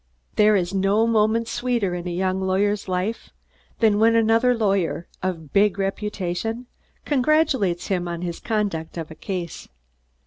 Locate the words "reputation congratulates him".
5.77-8.07